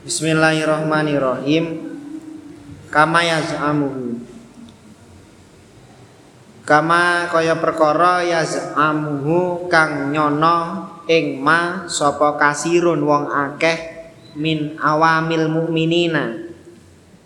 Bismillahirrahmanirrahim. 0.00 1.76
Kama 2.88 3.20
yaz'amuhu. 3.20 4.24
Kama 6.64 7.28
kaya 7.28 7.60
perkara 7.60 8.24
yaz'amuhu 8.24 9.68
kang 9.68 10.08
nyono 10.08 10.88
ing 11.04 11.44
ma 11.44 11.84
sapa 11.84 12.40
kasirun 12.40 13.04
wong 13.04 13.28
akeh 13.28 13.76
min 14.40 14.80
awamil 14.80 15.52
mukminina. 15.52 16.48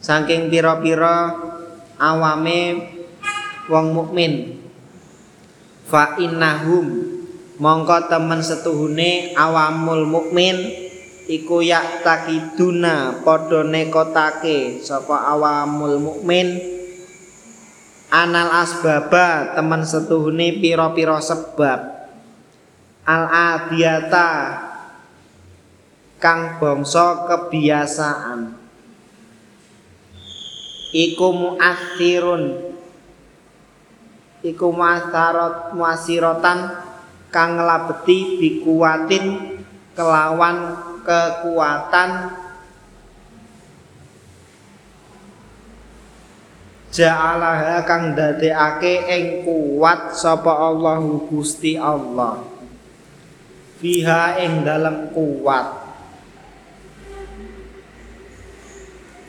Saking 0.02 0.50
pira-pira 0.50 1.30
awame 1.94 2.90
wong 3.70 3.86
mukmin. 3.94 4.58
Fa 5.86 6.18
innahum 6.18 7.06
mongko 7.62 8.10
temen 8.10 8.42
setuhune 8.42 9.30
awamul 9.38 10.10
mukmin 10.10 10.83
iku 11.24 11.64
yak 11.64 12.04
takiduna 12.04 13.24
padha 13.24 13.64
nekotake 13.64 14.80
sapa 14.84 15.32
awamul 15.32 15.96
mukmin. 16.00 16.72
Anal 18.14 18.62
asbaba 18.62 19.58
temen 19.58 19.82
setuhune 19.82 20.62
pira-pira 20.62 21.18
sebab. 21.18 21.80
Al 23.04 23.24
adiyata 23.26 24.30
kang 26.22 26.62
bangsa 26.62 27.26
kebiasaan. 27.26 28.54
Iku 30.94 31.28
muathirun. 31.34 32.70
Iku 34.46 34.66
muatharat 34.70 35.74
muasiratan 35.74 36.58
kang 37.34 37.58
nglabeti 37.58 38.38
bikuwatin 38.38 39.58
kelawan 39.98 40.56
kekuatan. 41.04 42.10
Ja'alaha 46.94 47.82
kang 47.86 48.14
dadekake 48.14 49.06
ing 49.10 49.24
kuat 49.46 50.16
sapa 50.16 50.50
Allahu 50.50 51.28
Gusti 51.28 51.78
Allah. 51.78 52.42
Fiha 53.78 54.40
ing 54.40 54.64
dalem 54.64 55.12
kuat 55.12 55.84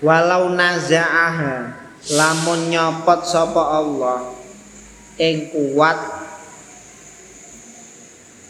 walau 0.05 0.53
nazaaha 0.53 1.73
lamun 2.13 2.69
nyopot 2.69 3.25
sapa 3.25 3.81
Allah 3.81 4.37
ing 5.17 5.49
kuat 5.49 5.99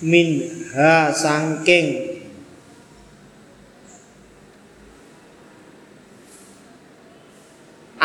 min 0.03 0.43
ha 0.75 1.15
sangking 1.15 2.14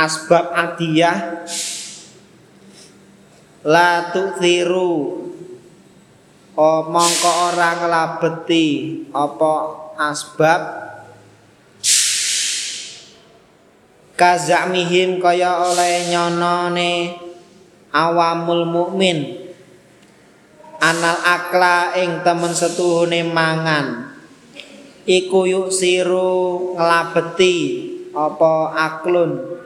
asbab 0.01 0.57
adiyah 0.57 1.45
la 3.69 4.09
tu'thiru. 4.13 5.29
Omong 6.61 7.13
ke 7.25 7.31
orang 7.31 7.77
ngelabeti 7.81 8.69
apa 9.17 9.53
asbab 9.97 10.61
kazamihim 14.13 15.23
kaya 15.23 15.57
oleh 15.57 16.13
nyonone 16.13 17.17
awamul 17.95 18.69
mukmin. 18.69 19.41
Anal 20.81 21.17
akla 21.25 21.97
ing 21.97 22.21
temen 22.21 22.53
setuhune 22.53 23.25
mangan. 23.25 24.17
Iku 25.09 25.49
yuk 25.49 25.73
siru 25.73 26.77
ngelabeti 26.77 27.57
apa 28.13 28.53
aklun 28.77 29.61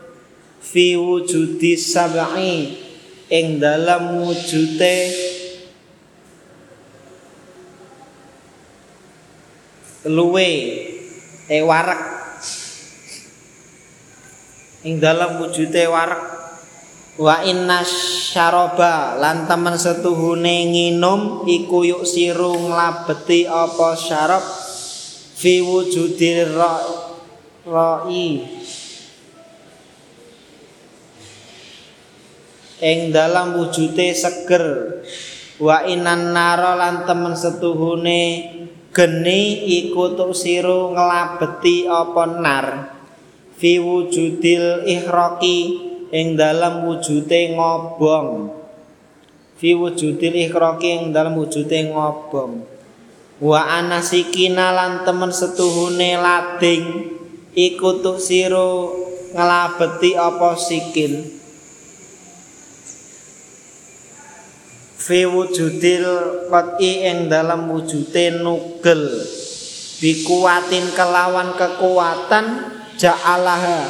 fi 0.64 0.96
wujudi 0.96 1.76
sab'i. 1.76 2.80
Ing 3.28 3.60
dalam 3.60 4.24
wujute 4.24 4.96
luwe 10.08 10.50
e 11.48 11.58
warak. 11.64 12.02
Ing 14.84 15.00
dalam 15.00 15.40
wujute 15.40 15.84
warak. 15.88 16.24
Wa 17.14 17.46
inna 17.46 17.86
syaroba 17.86 19.14
lan 19.22 19.46
temen 19.46 19.78
setuhune 19.78 20.66
nginum 20.74 21.46
iku 21.46 21.86
yuk 21.86 22.02
siru 22.02 22.58
nglabeti 22.58 23.46
apa 23.46 23.94
syarab 23.94 24.42
fi 25.38 25.62
wujudir 25.62 26.50
ra'i 27.62 28.26
ing 32.84 33.16
dalam 33.16 33.56
wujute 33.56 34.12
seger. 34.12 35.00
Wa 35.56 35.88
inan 35.88 36.36
naro 36.36 36.76
lan 36.76 37.08
temen 37.08 37.32
setuhune 37.32 38.22
geni 38.92 39.64
iku 39.80 40.12
tuk 40.12 40.36
siru 40.36 40.92
nglabeti 40.92 41.88
apa 41.88 42.24
nar. 42.28 42.66
Fi 43.56 43.80
wujudil 43.80 44.84
ihraqi 44.84 45.58
ing 46.12 46.36
dalam 46.36 46.84
wujute 46.84 47.56
ngobong. 47.56 48.52
Fi 49.56 49.72
wujudil 49.72 50.34
ikhraqi 50.50 50.88
ing 51.00 51.02
dalam 51.16 51.40
wujute 51.40 51.88
ngobong. 51.88 52.66
Wa 53.40 53.60
anasikina 53.80 54.74
lan 54.74 55.02
temen 55.08 55.32
setuhune 55.32 56.18
lading 56.20 57.14
iku 57.54 58.02
tuk 58.02 58.18
sira 58.18 58.90
nglabeti 59.34 60.14
apa 60.14 60.54
sikil 60.58 61.43
fi 65.04 65.28
wujudil 65.28 66.08
qati 66.48 67.04
ing 67.04 67.28
dalam 67.28 67.68
wujute 67.68 68.40
nugel. 68.40 69.04
Bikuatin 70.00 70.96
kelawan 70.96 71.52
kekuatan 71.60 72.72
ja'alaha 72.96 73.84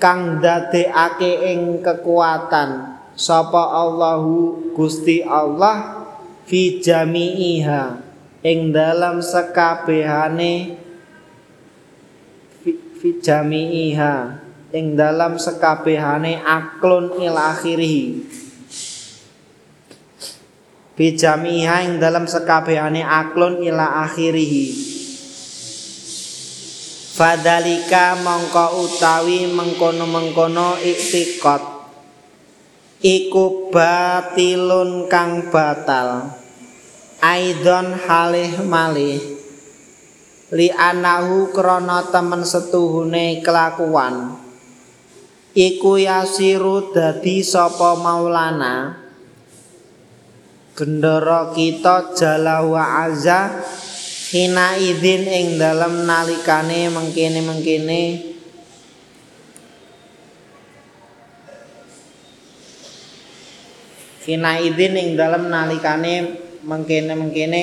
kang 0.00 0.40
dadekake 0.40 1.52
ing 1.52 1.84
kekuatan. 1.84 2.96
Sapa 3.16 3.76
Allahu 3.84 4.72
Gusti 4.72 5.20
Allah 5.24 6.08
fi 6.48 6.80
jami'iha 6.80 8.00
ing 8.40 8.72
dalam 8.72 9.20
sekabehane 9.20 10.76
fi 12.96 13.08
jami'iha 13.20 14.14
ing 14.72 14.96
dalam 14.96 15.36
sekabehane 15.40 16.40
aklun 16.44 17.16
il 17.20 17.36
jami'iha 20.96 21.84
ing 21.84 22.00
dalam 22.00 22.24
sekabehane 22.24 23.04
aklun 23.04 23.60
ila 23.60 24.08
akhirih 24.08 24.72
Fadalika 27.16 28.12
mongko 28.20 28.84
utawi 28.84 29.48
mengkono-mengkono 29.48 30.76
iktikot 30.84 31.76
Iku 33.00 33.72
batilun 33.72 35.08
kang 35.08 35.52
batal. 35.52 36.32
Aidon 37.20 37.92
halih 37.92 38.64
malih. 38.64 39.20
Li 40.52 40.68
anahu 40.72 41.52
krono 41.52 42.08
temen 42.08 42.44
setuhune 42.44 43.44
kelakuan. 43.44 44.40
Iku 45.56 46.00
yasiru 46.00 46.92
dadi 46.92 47.40
sopo 47.40 47.96
maulana 48.00 49.05
Gendoro 50.76 51.56
kita 51.56 52.12
jalawa 52.12 53.08
azza 53.08 53.64
hina 54.28 54.76
izin 54.76 55.24
ing 55.24 55.46
dalam 55.56 56.04
nalikane 56.04 56.92
mengkene 56.92 57.40
mengkene 57.40 58.02
hina 64.28 64.60
izin 64.60 65.00
ing 65.00 65.08
dalam 65.16 65.48
nalikane 65.48 66.44
mengkene 66.60 67.12
mengkene 67.24 67.62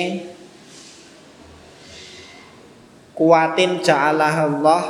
kuatin 3.14 3.78
ja'alah 3.78 4.34
Allah. 4.42 4.84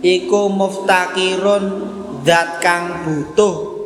Iku 0.00 0.48
muftakirun 0.48 1.64
zat 2.24 2.58
kang 2.58 3.04
butuh 3.04 3.81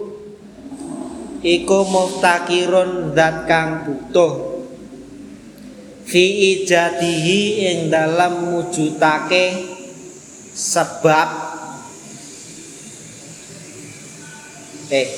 iku 1.43 1.85
muftakirun 1.89 3.13
zat 3.17 3.49
kang 3.49 3.89
butuh. 3.89 4.57
Fi 6.07 6.25
ijadihi 6.55 7.41
ing 7.67 7.79
dalam 7.91 8.55
mujudake 8.55 9.75
sebab. 10.55 11.29
Eh. 14.87 15.09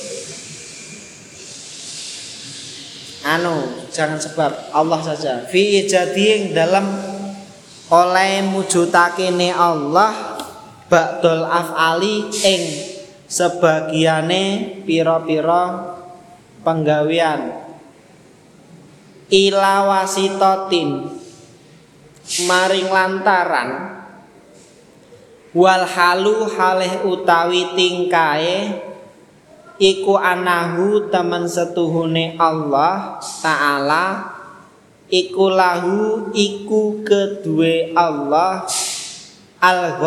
Anu 3.29 3.85
jangan 3.93 4.17
sebab 4.17 4.73
Allah 4.73 5.01
saja. 5.05 5.45
Fi 5.53 5.85
jadi 5.85 6.25
yang 6.41 6.45
dalam 6.57 6.87
oleh 7.93 8.41
mujudake 8.49 9.29
ne 9.29 9.53
Allah 9.53 10.41
ba'dul 10.89 11.45
af'ali 11.45 12.33
ing 12.33 12.63
sebagiane 13.29 14.73
pira-pira 14.89 15.97
penggawean. 16.63 17.69
Ila 19.29 19.75
wasitatin 19.85 21.05
maring 22.49 22.89
lantaran. 22.89 24.01
Wal 25.57 25.85
halu 25.89 26.45
halih 26.49 27.09
utawi 27.09 27.73
tingkae 27.73 28.85
iku 29.81 30.21
anahu 30.21 31.09
temen 31.09 31.49
setuhune 31.49 32.37
Allah 32.37 33.21
taala. 33.41 34.37
Iku 35.09 35.49
lahu 35.49 36.29
iku 36.37 37.01
kedue 37.01 37.97
Allah. 37.97 38.69
Al 39.59 39.99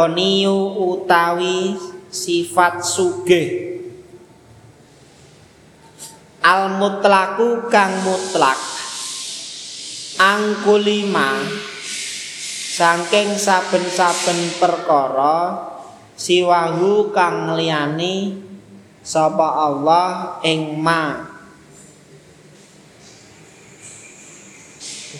utawi 0.77 1.75
sifat 2.07 2.85
sugih 2.85 3.70
al 6.51 6.75
mutlaku 6.75 7.71
kang 7.71 8.03
mutlak. 8.03 8.59
Angkulima 10.19 11.39
saking 12.75 13.39
saben-saben 13.39 14.59
perkara 14.59 15.71
siwahu 16.19 17.15
kang 17.15 17.55
liyani 17.55 18.35
sapa 18.99 19.47
Allah 19.63 20.43
ing 20.43 20.75
ma. 20.75 21.31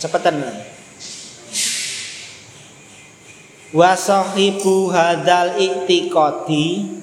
Cepetan 0.01 0.41
wa 3.71 3.95
sahibu 3.95 4.91
hadal 4.91 5.55
iktiqadi 5.55 6.99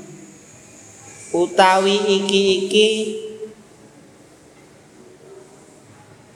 utawi 1.33 1.97
iki-iki 2.21 2.89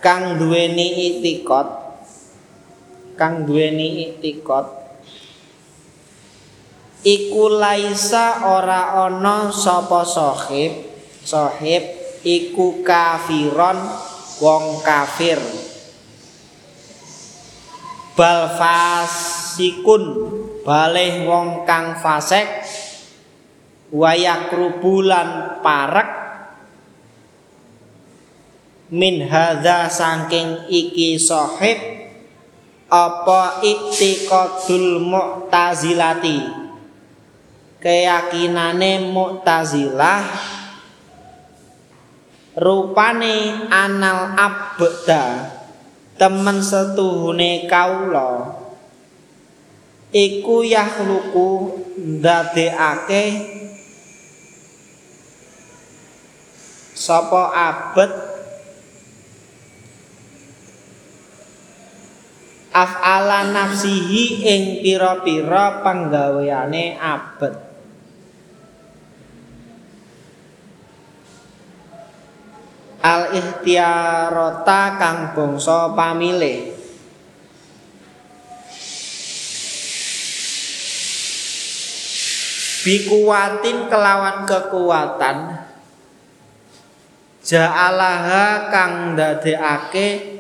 kang 0.02 0.34
duweni 0.36 1.14
itikot. 1.14 1.68
Kang 3.14 3.46
duweni 3.46 4.10
itikot. 4.10 4.66
Iku 7.06 7.44
laisa 7.54 8.50
ora 8.50 8.98
ana 9.06 9.54
sapa 9.54 10.02
sahib. 10.02 10.90
Sahib 11.22 11.86
iku 12.26 12.82
kafiron 12.82 13.78
wong 14.42 14.82
kafir. 14.82 15.38
Bal 18.18 18.58
fasikun 18.58 20.02
baleh 20.66 21.24
wong 21.24 21.62
kang 21.62 21.96
fasek 22.02 22.44
wayak 23.90 24.50
rubulan 24.50 25.62
parek 25.64 26.21
min 28.92 29.24
hadza 29.24 29.88
saking 29.88 30.68
iki 30.68 31.16
sahib 31.16 31.80
apa 32.92 33.64
ittiqadul 33.64 35.00
mu'tazilati? 35.00 36.60
Keyakinane 37.80 39.10
mu'tazilah 39.10 40.22
rupane 42.52 43.66
anal 43.72 44.36
abda 44.36 45.50
temen 46.20 46.60
setuhune 46.60 47.66
kaula 47.66 48.60
iku 50.12 50.62
yakhluqu 50.62 51.80
ndadekake 51.96 53.24
sapa 56.94 57.42
abet 57.50 58.31
af'ala 62.72 63.52
nafsihi 63.52 64.40
ing 64.48 64.62
pira-pira 64.80 65.84
panggaweane 65.84 66.96
abet. 66.96 67.54
Al 73.02 73.34
ihtiyarota 73.36 74.96
kang 74.96 75.18
bangsa 75.36 75.92
pamilih. 75.92 76.72
Bikuwatin 82.82 83.86
kelawan 83.86 84.42
kekuatan. 84.42 85.38
Ja'alaha 87.42 88.70
kang 88.70 89.14
ndadekake 89.14 90.31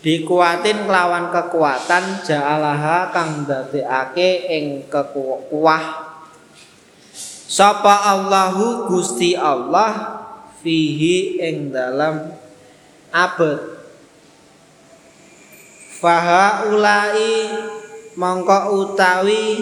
dikuatin 0.00 0.88
kelawan 0.88 1.28
kekuatan 1.28 2.24
ja'alaha 2.24 3.12
kang 3.12 3.44
dadekake 3.44 4.48
ing 4.48 4.64
kekuah 4.88 5.84
sapa 7.44 8.08
Allahu 8.08 8.88
Gusti 8.88 9.36
Allah 9.36 10.24
fihi 10.64 11.36
ing 11.40 11.68
dalam 11.68 12.32
abad. 13.12 13.80
Faha 16.00 16.64
ulai 16.72 17.52
mongko 18.16 18.60
utawi 18.72 19.60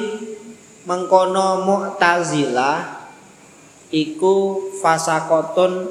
mengkono 0.86 1.66
mu'tazilah 1.66 3.10
iku 3.90 4.70
fasakotun 4.78 5.90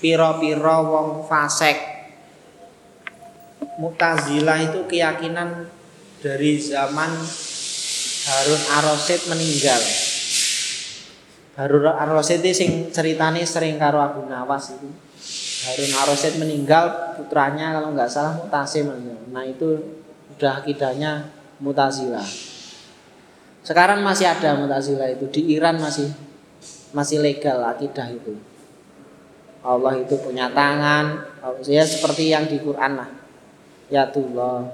pira-pira 0.00 0.80
wong 0.80 1.28
fasek 1.28 1.95
Mu'tazilah 3.76 4.58
itu 4.72 4.88
keyakinan 4.88 5.68
dari 6.24 6.56
zaman 6.56 7.12
Harun 8.26 8.62
Ar-Rasyid 8.82 9.30
meninggal. 9.30 9.80
Harun 11.60 11.86
Ar-Rasyid 11.86 12.40
itu 12.42 12.56
sing 12.56 12.70
ceritanya 12.90 13.44
sering 13.44 13.76
karo 13.78 14.00
Abu 14.00 14.24
Nawas 14.26 14.74
itu. 14.74 14.88
Harun 15.66 15.92
Ar-Rasyid 15.92 16.40
meninggal, 16.40 17.14
putranya 17.20 17.76
kalau 17.76 17.92
nggak 17.92 18.10
salah 18.10 18.34
Mutasim. 18.40 18.90
Nah 19.30 19.44
itu 19.46 19.78
udah 20.36 20.64
akidahnya 20.64 21.30
Mutazilah. 21.62 22.26
Sekarang 23.62 24.02
masih 24.02 24.26
ada 24.26 24.56
Mutazilah 24.56 25.12
itu 25.12 25.30
di 25.30 25.54
Iran 25.54 25.78
masih 25.78 26.10
masih 26.96 27.20
legal 27.20 27.60
akidah 27.62 28.08
itu. 28.08 28.34
Allah 29.66 29.98
itu 29.98 30.14
punya 30.22 30.46
tangan, 30.54 31.26
ya 31.66 31.82
seperti 31.82 32.30
yang 32.30 32.46
di 32.46 32.62
Quran 32.62 33.02
lah 33.02 33.10
ya 33.86 34.10
Tullah 34.10 34.66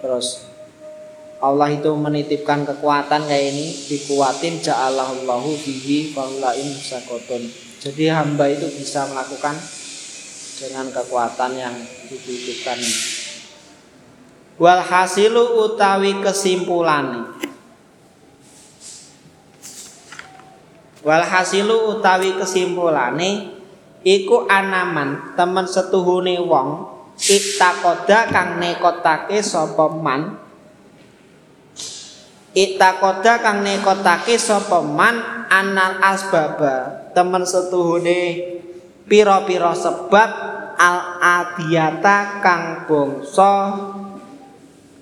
terus 0.00 0.48
Allah 1.40 1.72
itu 1.72 1.88
menitipkan 1.96 2.68
kekuatan 2.68 3.24
kayak 3.24 3.56
ini 3.56 3.72
dikuatin 3.88 4.60
ja'alallahu 4.60 5.56
bihi 5.60 6.12
faulaim 6.16 6.68
sakotun 6.72 7.44
jadi 7.80 8.16
hamba 8.16 8.48
itu 8.48 8.68
bisa 8.72 9.08
melakukan 9.08 9.56
dengan 10.60 10.92
kekuatan 10.92 11.52
yang 11.56 11.76
dititipkan 12.08 12.80
wal 14.60 14.80
hasilu 14.80 15.64
utawi 15.68 16.20
kesimpulan 16.20 17.36
wal 21.00 21.24
hasilu 21.24 21.96
utawi 21.96 22.36
kesimpulane 22.36 23.59
iku 24.04 24.48
anaman 24.48 25.36
temen 25.36 25.66
setuhune 25.68 26.40
wong 26.40 26.88
itakoda 27.28 28.32
kang 28.32 28.56
nekotake 28.56 29.44
sapa 29.44 29.92
man? 29.92 30.40
Itakoda 32.56 33.38
kang 33.44 33.60
nekotake 33.60 34.40
sapa 34.40 34.80
man? 34.80 35.44
Anal 35.50 35.98
asbaba 35.98 37.10
temen 37.10 37.42
setuhune 37.42 38.38
pira-pira 39.10 39.74
sebab 39.74 40.30
al 40.78 40.98
adiyata 41.18 42.38
kang 42.38 42.86
bangsa 42.86 43.74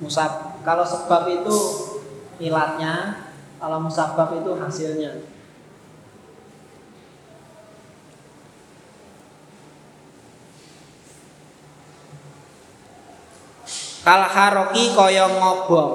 Musab. 0.00 0.64
Kalau 0.64 0.88
sebab 0.88 1.28
itu 1.28 1.56
ilatnya 2.40 3.25
kalau 3.56 3.78
musabab 3.80 4.36
itu 4.36 4.52
hasilnya. 4.52 5.12
Kal 14.06 14.22
haroki 14.30 14.94
kaya 14.94 15.26
ngobong. 15.26 15.92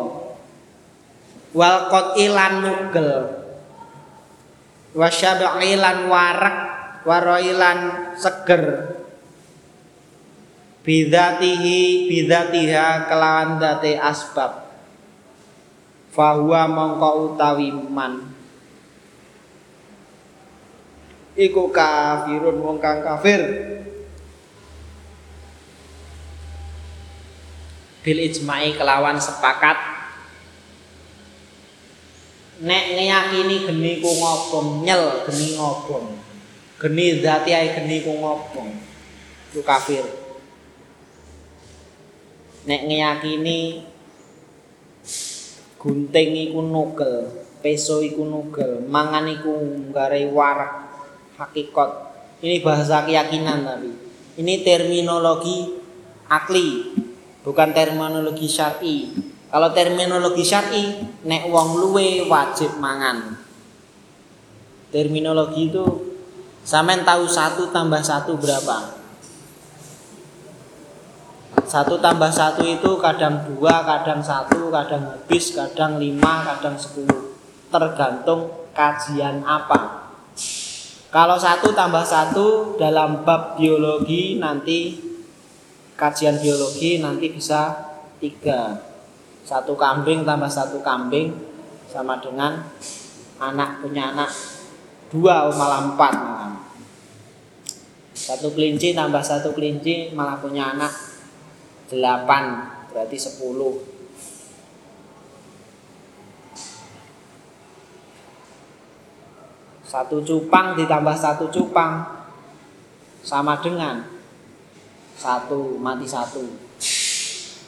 Wal 1.56 2.16
ilan 2.20 2.54
nugel. 2.60 3.12
Wasyabi'i 4.92 5.80
lan 5.80 6.12
warak 6.12 6.58
waroilan 7.08 8.12
seger. 8.20 9.00
Bidatihi 10.84 12.10
bidatiha 12.10 13.08
kelawan 13.08 13.62
date 13.62 13.96
asbab 13.96 14.61
fahuwa 16.12 16.68
mongko 16.68 17.10
utawi 17.32 17.72
man. 17.72 18.36
Iku 21.40 21.72
kafirun 21.72 22.60
wong 22.60 22.78
kang 22.84 23.00
kafir. 23.00 23.40
Bil 28.04 28.20
ijma'i 28.20 28.76
kelawan 28.76 29.16
sepakat. 29.16 29.80
Nek 32.62 32.94
ngeyakini 32.94 33.66
geni 33.66 33.92
ku 34.04 34.12
ngobong 34.12 34.86
nyel 34.86 35.26
geni 35.26 35.58
ngobong. 35.58 36.20
Geni 36.78 37.24
zati 37.24 37.56
ae 37.56 37.74
geni 37.74 38.04
ku 38.04 38.20
ngobong. 38.20 38.70
Itu 39.50 39.64
kafir. 39.64 40.04
Nek 42.68 42.86
ngeyakini 42.86 43.91
gunting 45.82 46.54
iku 46.54 46.62
nugel 46.62 47.26
peso 47.66 48.06
iku 48.06 48.22
nugel 48.22 48.86
mangan 48.86 49.26
iku 49.26 49.50
ngare 49.90 50.30
warak 50.30 50.94
hakikat 51.42 52.14
ini 52.46 52.62
bahasa 52.62 53.02
keyakinan 53.10 53.66
tapi 53.66 53.90
ini 54.38 54.62
terminologi 54.62 55.82
akli 56.30 56.94
bukan 57.42 57.74
terminologi 57.74 58.46
syar'i 58.46 59.10
Kalau 59.52 59.76
terminologi 59.76 60.48
syar'i, 60.48 60.96
nek 61.28 61.52
wong 61.52 61.76
luwe 61.76 62.24
wajib 62.32 62.80
mangan. 62.80 63.36
Terminologi 64.96 65.68
itu 65.68 65.84
sampean 66.64 67.04
tahu 67.04 67.28
satu 67.28 67.68
tambah 67.68 68.00
satu 68.00 68.40
berapa? 68.40 69.01
Satu 71.68 71.98
tambah 72.02 72.30
satu 72.30 72.64
itu 72.66 72.98
kadang 73.02 73.46
dua, 73.48 73.84
kadang 73.84 74.22
satu, 74.22 74.72
kadang 74.72 75.14
habis, 75.14 75.54
kadang 75.56 75.98
lima, 76.02 76.46
kadang 76.46 76.76
sepuluh. 76.78 77.38
Tergantung 77.72 78.70
kajian 78.76 79.44
apa. 79.44 80.12
Kalau 81.12 81.36
satu 81.36 81.76
tambah 81.76 82.08
satu 82.08 82.80
dalam 82.80 83.28
bab 83.28 83.60
biologi 83.60 84.40
nanti 84.40 85.12
kajian 86.00 86.40
biologi 86.40 87.04
nanti 87.04 87.28
bisa 87.30 87.92
tiga 88.24 88.80
satu 89.44 89.76
kambing 89.76 90.24
tambah 90.24 90.48
satu 90.48 90.80
kambing 90.80 91.36
sama 91.92 92.18
dengan 92.24 92.64
anak 93.44 93.84
punya 93.84 94.16
anak 94.16 94.32
dua 95.12 95.52
oh 95.52 95.54
malah 95.54 95.92
empat 95.92 96.14
malah 96.16 96.52
satu 98.16 98.56
kelinci 98.56 98.96
tambah 98.96 99.20
satu 99.20 99.52
kelinci 99.52 100.16
malah 100.16 100.40
punya 100.40 100.72
anak 100.72 101.11
delapan 101.92 102.72
berarti 102.88 103.20
sepuluh. 103.20 103.84
Satu 109.84 110.24
cupang 110.24 110.80
ditambah 110.80 111.16
satu 111.20 111.52
cupang. 111.52 112.24
Sama 113.22 113.60
dengan 113.60 114.08
satu 115.20 115.78
mati 115.78 116.08
satu. 116.08 116.48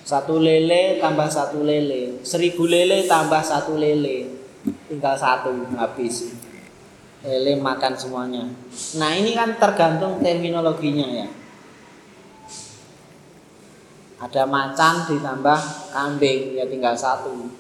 Satu 0.08 0.40
lele 0.40 1.04
tambah 1.04 1.28
satu 1.28 1.62
lele. 1.62 2.24
Seribu 2.24 2.64
lele 2.64 3.06
tambah 3.12 3.44
satu 3.44 3.76
lele. 3.76 4.32
Tinggal 4.88 5.20
satu 5.20 5.52
habis. 5.76 6.32
Lele 7.28 7.60
makan 7.60 7.94
semuanya. 8.00 8.48
Nah 8.98 9.12
ini 9.14 9.36
kan 9.36 9.60
tergantung 9.60 10.24
terminologinya 10.24 11.08
ya 11.12 11.28
ada 14.24 14.48
macan 14.48 15.04
ditambah 15.12 15.60
kambing 15.92 16.56
ya 16.56 16.64
tinggal 16.64 16.96
satu 16.96 17.52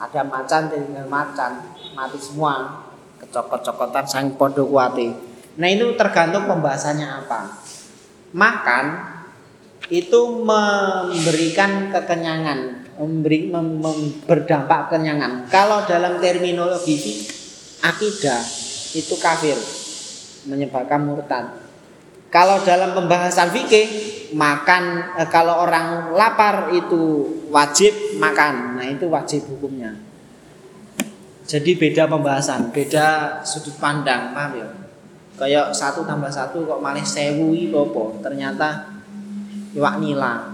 ada 0.00 0.24
macan 0.24 0.72
tinggal 0.72 1.04
macan 1.12 1.60
mati 1.92 2.16
semua 2.16 2.80
kecokot-cokotan 3.20 4.08
sang 4.08 4.32
podo 4.40 4.64
kuati 4.64 5.12
nah 5.60 5.68
itu 5.68 5.92
tergantung 6.00 6.48
pembahasannya 6.48 7.04
apa 7.04 7.40
makan 8.32 9.12
itu 9.92 10.20
memberikan 10.40 11.92
kekenyangan, 11.92 12.88
memberi 12.96 13.52
mem, 13.52 13.76
mem, 13.76 14.24
berdampak 14.24 14.88
kenyangan. 14.88 15.44
Kalau 15.52 15.84
dalam 15.84 16.16
terminologi 16.16 17.28
akidah 17.84 18.40
itu 18.96 19.14
kafir, 19.20 19.58
menyebabkan 20.48 21.04
murtad. 21.04 21.61
Kalau 22.32 22.64
dalam 22.64 22.96
pembahasan 22.96 23.52
fikih 23.52 23.86
makan 24.32 25.12
eh, 25.20 25.28
kalau 25.28 25.68
orang 25.68 26.16
lapar 26.16 26.72
itu 26.72 27.28
wajib 27.52 28.16
makan. 28.16 28.80
Nah, 28.80 28.88
itu 28.88 29.04
wajib 29.12 29.44
hukumnya. 29.52 29.92
Jadi 31.44 31.76
beda 31.76 32.08
pembahasan, 32.08 32.72
beda 32.72 33.40
sudut 33.44 33.76
pandang, 33.76 34.32
paham 34.32 34.52
ya? 34.56 34.68
Kayak 35.36 35.76
satu 35.76 36.08
tambah 36.08 36.32
satu 36.32 36.64
kok 36.64 36.80
malah 36.80 37.04
sewu 37.04 37.52
apa? 37.52 38.02
Ternyata 38.24 38.68
iwak 39.76 40.00
nila. 40.00 40.48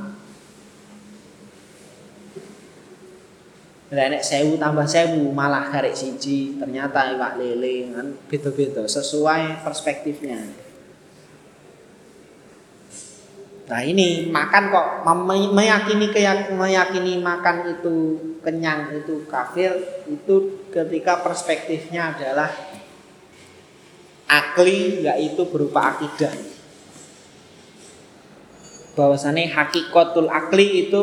Lah 3.94 4.06
nek 4.10 4.26
sewu 4.26 4.58
tambah 4.58 4.90
sewu 4.90 5.30
malah 5.30 5.70
karek 5.70 5.94
siji, 5.94 6.58
ternyata 6.58 7.14
iwak 7.14 7.38
lele 7.38 7.94
kan 7.94 8.06
beda-beda 8.26 8.82
sesuai 8.90 9.62
perspektifnya. 9.62 10.67
Nah 13.68 13.80
ini 13.84 14.32
makan 14.32 14.72
kok. 14.72 14.86
Meyakini 15.52 16.08
meyakini 16.56 17.12
makan 17.20 17.56
itu 17.76 17.94
kenyang 18.40 18.96
itu 18.96 19.28
kafir 19.28 19.76
itu 20.08 20.64
ketika 20.72 21.20
perspektifnya 21.20 22.16
adalah 22.16 22.48
akli 24.24 25.04
yaitu 25.04 25.44
berupa 25.52 25.92
akidah. 25.96 26.32
Bahwasanya 28.96 29.52
hakikatul 29.52 30.32
akli 30.32 30.88
itu 30.88 31.02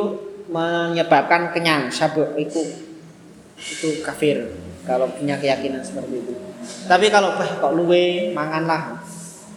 menyebabkan 0.49 1.53
kenyang 1.53 1.93
sabuk 1.93 2.33
itu 2.33 2.65
itu 3.61 4.01
kafir. 4.01 4.41
Kalau 4.89 5.09
punya 5.13 5.37
keyakinan 5.37 5.81
seperti 5.85 6.17
itu. 6.17 6.33
Tapi 6.89 7.13
kalau 7.13 7.37
bah 7.37 7.49
kok 7.61 7.73
luwe 7.77 8.33
manganlah 8.33 9.05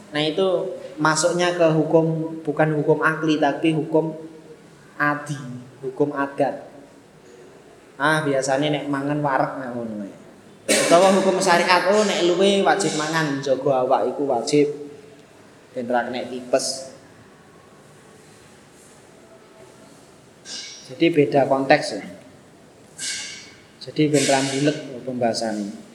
nah 0.08 0.24
itu 0.24 0.77
masuknya 0.98 1.54
ke 1.54 1.66
hukum 1.72 2.38
bukan 2.42 2.74
hukum 2.82 2.98
akli 3.00 3.38
tapi 3.38 3.74
hukum 3.74 4.14
adi 4.98 5.38
hukum 5.82 6.10
adat 6.14 6.66
ah 7.98 8.22
biasanya 8.26 8.74
nek 8.74 8.84
mangan 8.90 9.18
warak 9.22 9.62
ngono 9.62 10.06
utawa 10.68 11.14
hukum 11.14 11.38
syariat 11.38 11.88
oh 11.94 12.02
nek 12.04 12.26
luwe 12.26 12.60
wajib 12.66 12.98
mangan 12.98 13.40
jago 13.40 13.70
awak 13.70 14.10
iku 14.10 14.26
wajib 14.26 14.66
ben 15.72 15.86
nek 15.86 16.28
tipes 16.28 16.98
Jadi 20.88 21.12
beda 21.12 21.44
konteks 21.44 22.00
ya. 22.00 22.04
Jadi 23.84 24.08
beneran 24.08 24.44
bulet 24.48 24.76
pembahasan 25.04 25.60
ini. 25.60 25.87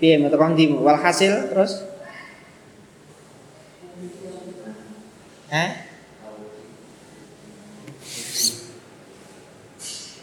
Piye 0.00 0.16
ndi 0.16 0.64
walhasil 0.80 1.52
terus 1.52 1.84
eh 5.52 5.90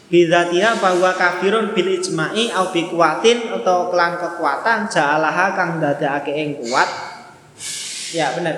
Bidatiha 0.08 0.80
bahwa 0.80 1.12
kafirun 1.12 1.76
bil 1.76 2.00
ijma'i 2.00 2.48
au 2.56 2.72
bi 2.72 2.88
kuatin 2.88 3.52
atau 3.60 3.92
kelan 3.92 4.16
kekuatan 4.16 4.88
ja'alaha 4.88 5.52
kang 5.52 5.84
dadekake 5.84 6.32
ing 6.32 6.50
kuat. 6.64 6.88
Ya 8.16 8.32
bener. 8.32 8.56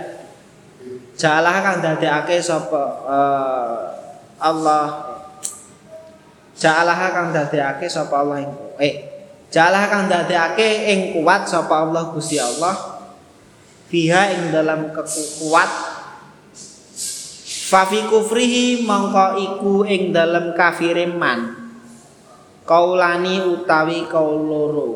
Ja'alaha 1.18 1.58
kang 1.58 1.76
dadekake 1.82 2.38
sapa 2.38 2.82
uh, 3.02 3.78
Allah 4.38 5.10
Ja'alaha 6.54 7.06
kang 7.10 7.28
dadekake 7.34 7.90
sapa 7.90 8.14
Allah 8.22 8.46
ing 8.46 8.50
eh 8.78 9.09
Ja'alaha 9.50 9.86
kang 9.90 10.04
dadekake 10.06 10.94
ing 10.94 11.00
kuat 11.18 11.50
sapa 11.50 11.82
Allah 11.82 12.14
Gusti 12.14 12.38
Allah 12.38 13.02
fiha 13.90 14.30
ing 14.38 14.54
dalam 14.54 14.94
kekuat 14.94 15.90
Fafi 17.70 18.02
kufrihi 18.10 18.82
mongko 18.82 19.38
iku 19.38 19.74
ing 19.86 20.10
dalem 20.10 20.58
kafire 20.58 21.06
man. 21.06 21.54
Kaulani 22.66 23.46
utawi 23.46 24.10
kaul 24.10 24.42
loro. 24.42 24.90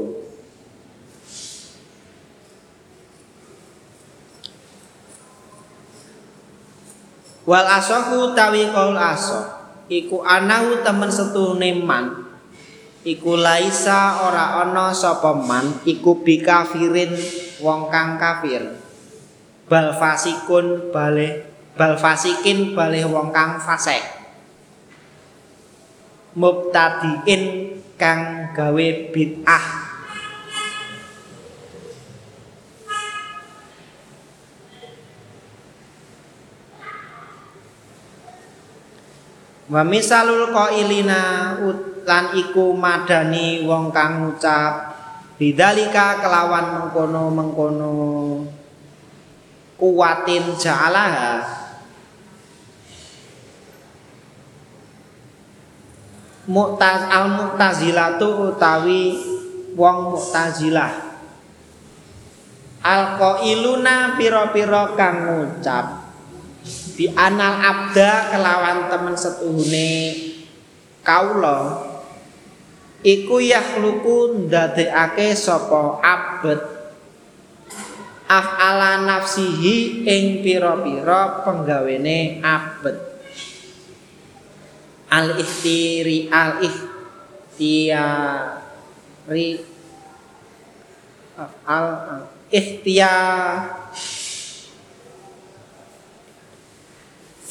Wal 7.46 7.66
asahu 7.78 8.34
utawi 8.34 8.66
kaul 8.75 8.99
aso. 8.99 9.38
Iku 9.87 10.26
anahu 10.26 10.82
temen 10.82 11.14
setune 11.14 11.78
man. 11.78 12.24
Iku 13.04 13.37
laisa 13.37 14.25
ora 14.25 14.64
ana 14.64 14.88
sapa 14.96 15.37
man 15.37 15.84
iku 15.84 16.25
bi 16.25 16.40
kafirin 16.40 17.12
wong 17.61 17.92
kang 17.92 18.16
kafir. 18.16 18.80
Bal 19.68 19.92
fasikun 19.92 20.88
balik 20.88 21.44
bal 21.76 22.00
fasikin 22.00 22.73
bali 22.73 23.04
wong 23.04 23.34
kang 23.34 23.58
fasik 23.58 24.00
mubtadiin 26.34 27.75
kang 27.94 28.50
gawe 28.54 28.87
bid'ah 29.11 29.66
Wa 39.64 39.80
misalul 39.80 40.52
qailina 40.52 41.56
lan 42.04 42.37
iku 42.37 42.76
madani 42.76 43.64
wong 43.64 43.90
kang 43.90 44.25
ngucap 44.25 44.94
bidzalika 45.40 46.23
kelawan 46.23 46.78
mengkono-mengkono 46.78 47.92
kuwatin 49.75 50.54
ja'alaha. 50.54 51.32
Mu'taz 56.44 57.08
al 57.08 57.26
mu'tazilatu 57.40 58.52
utawi 58.52 59.16
wong 59.75 60.12
mu'tazilah. 60.12 60.92
Al 62.84 63.16
qailuna 63.16 64.12
pira-pira 64.20 64.92
kang 64.92 65.16
ngucap 65.25 66.04
di 66.94 67.11
anal 67.11 67.58
abda 67.58 68.30
kelawan 68.30 68.78
temen 68.92 69.16
setuhune 69.16 69.92
kaula 71.02 71.90
iku 73.04 73.37
yakhluqu 73.38 74.49
ndadekake 74.49 75.37
sapa 75.37 76.00
abet. 76.00 76.72
Af'ala 78.24 79.05
nafsihi 79.05 80.09
ing 80.09 80.40
pira-pira 80.40 81.44
penggawene 81.44 82.40
abet. 82.40 82.96
Al 85.12 85.37
ihtiri 85.38 86.33
al 86.33 86.64
ihtiari 86.64 88.00
al 91.68 91.88
ihtiar 92.48 93.85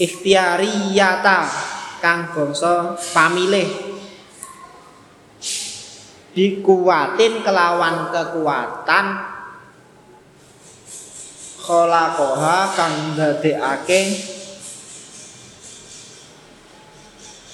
ikhtiariyata 0.01 1.45
kang 2.01 2.33
bangsa 2.33 2.97
pamilih 3.13 3.92
dikuatin 6.33 7.45
kelawan 7.45 8.09
kekuatan. 8.09 9.05
Khalaqaha 11.63 12.75
kang 12.75 13.15
dadekake 13.15 14.01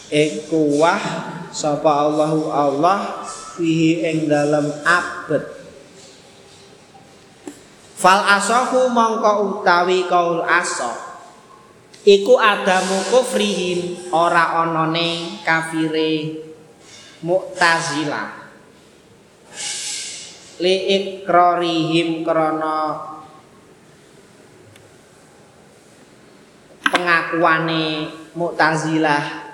ing 0.09 0.31
sapa 1.53 1.91
Allahu 2.09 2.49
Allah 2.49 3.29
fihi 3.53 4.01
ing 4.01 4.25
dalem 4.25 4.65
abet. 4.81 5.45
Fal 7.99 8.23
asahu 8.39 8.89
mongko 8.89 9.61
utawi 9.61 10.07
kaul 10.07 10.41
asah 10.41 10.95
iku 12.07 12.39
adamu 12.39 12.95
kufrihim 13.11 14.09
ora 14.15 14.63
anane 14.63 15.43
kafire 15.43 16.39
mu'tazilah 17.19 18.38
li 20.59 20.75
ikrarihim 20.91 22.27
krana 22.27 22.99
pengakuane 26.83 28.11
mu'tazilah. 28.35 29.47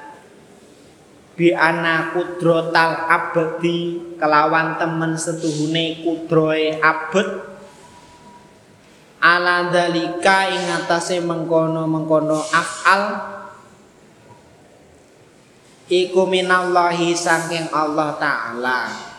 Bi 1.35 1.51
ana 1.51 2.15
kudrotal 2.15 3.11
abdi 3.11 4.15
kelawan 4.15 4.79
temen 4.79 5.19
setuhune 5.19 6.01
kudroe 6.01 6.79
abet. 6.79 7.29
Ala 9.19 9.67
dalika 9.73 10.47
ing 10.47 10.63
atase 10.69 11.19
mengkono-mengkono 11.19 12.39
afal. 12.55 13.01
Iku 15.85 16.25
minallahi 16.25 17.13
saking 17.13 17.69
Allah 17.69 18.17
taala 18.17 19.14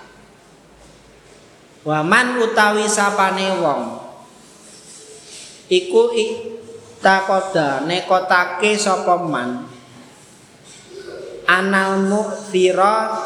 wa 1.87 2.03
man 2.03 2.43
utawi 2.43 2.91
sapane 2.91 3.63
wong. 3.63 3.85
Iku 5.71 6.11
takoda 6.99 7.87
nekotake 7.87 8.75
sapa 8.75 9.23
man? 9.23 9.71
Anal 11.47 12.03
mu'thira 12.11 13.23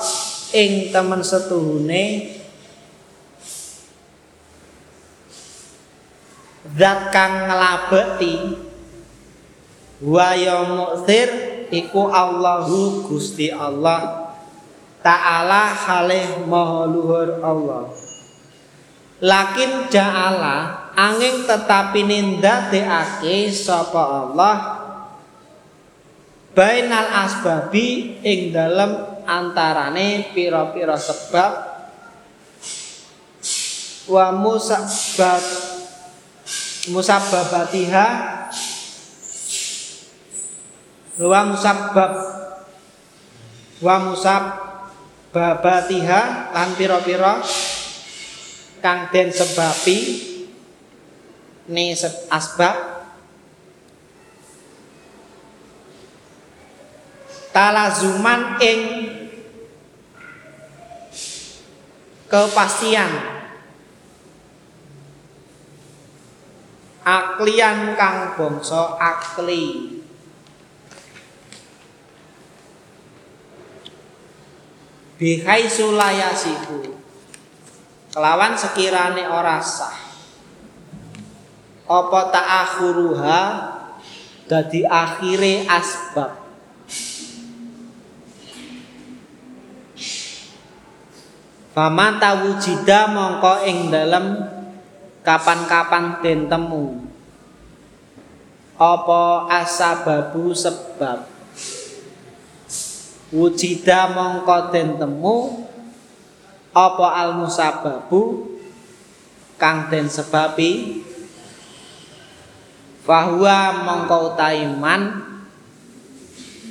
ing 0.52 0.92
temen 0.92 1.24
setuhune 1.24 2.36
zat 6.76 7.08
kang 7.08 7.48
nglabeti 7.48 8.60
wa 10.04 10.36
ya 10.36 10.68
mu'thir 10.68 11.28
iku 11.72 12.12
Allahu 12.12 13.08
Gusti 13.08 13.48
Allah 13.48 14.36
taala 15.00 15.72
halih 15.72 16.44
maha 16.44 16.84
luhur 16.84 17.40
Allah 17.40 17.88
lakin 19.20 19.92
ja'ala 19.92 20.88
angin 20.96 21.44
tetapi 21.44 22.00
nindadekake 22.04 23.52
sapa 23.52 24.00
Allah 24.00 24.56
bainal 26.56 27.08
asbabi 27.24 28.20
ing 28.20 28.52
dalem 28.52 29.10
antarane 29.30 30.34
pira-pira 30.34 30.98
sebab. 30.98 31.70
Wa 34.10 34.34
musabbat 34.34 35.38
musabbabatiha 36.90 38.06
wa 41.20 41.44
musabbab 41.46 42.16
wa 43.84 44.00
musabbabatiha 44.10 46.50
lan 46.50 46.74
pira-pira 46.74 47.38
kang 48.80 49.12
den 49.12 49.28
sebabi 49.30 49.96
ne 51.70 51.94
asbab. 52.28 52.76
Talazuman 57.50 58.62
ing 58.62 58.80
kepastian. 62.30 63.10
Aklian 67.02 67.98
kang 67.98 68.38
bangsa 68.38 68.94
akli. 69.02 69.98
Bihai 75.18 75.68
sulayasiku 75.68 76.99
kelawan 78.10 78.58
sekirane 78.58 79.24
ora 79.30 79.62
sah. 79.62 79.98
Apa 81.90 82.20
ta'akhuruha 82.30 83.42
dadi 84.46 84.86
akhire 84.86 85.66
asbab? 85.66 86.38
Fama 91.70 92.18
tawujida 92.18 93.10
mongko 93.10 93.62
ing 93.66 93.94
dalem 93.94 94.42
kapan-kapan 95.22 96.18
den 96.22 96.50
temu. 96.50 97.06
Apa 98.74 99.46
asababu 99.50 100.50
sebab? 100.50 101.30
Wujida 103.30 104.10
mongko 104.10 104.74
den 104.74 104.98
temu 104.98 105.66
apa 106.70 107.06
al 107.18 107.34
musababu 107.34 108.54
kang 109.58 109.90
den 109.90 110.06
sebabi? 110.06 111.02
Bahwa 113.04 113.82
mongko 113.82 114.38
taiman 114.38 115.24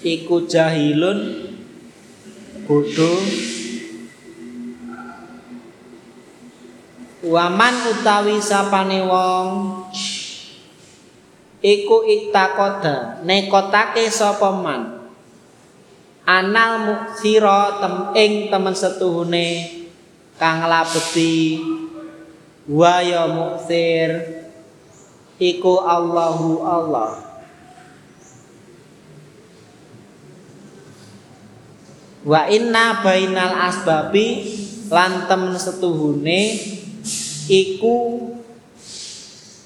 iku 0.05 0.47
jahilun 0.47 1.51
bodoh. 2.63 3.19
Waman 7.19 7.75
utawi 7.91 8.39
sapane 8.39 9.03
wong 9.03 9.47
iku 11.59 12.07
iktakoda 12.07 13.19
nekotake 13.27 14.07
sapa 14.07 14.55
man? 14.55 15.12
Anal 16.23 16.73
muksira 16.85 17.81
tem 17.83 17.95
ing 18.15 18.33
temen 18.47 18.71
setuhune 18.77 19.79
kang 20.39 20.63
labeti 20.63 21.60
wa 22.63 23.04
ya 23.04 23.28
muksir 23.28 24.23
iku 25.36 25.84
Allahu 25.84 26.63
Allah. 26.63 27.12
Wa 32.23 32.47
inna 32.52 33.04
bainal 33.04 33.67
asbabi 33.67 34.47
lan 34.88 35.28
temen 35.28 35.56
setuhune 35.60 36.56
iku 37.47 38.28